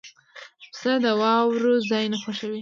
[0.71, 2.59] پسه د واورو ځای نه خوښوي.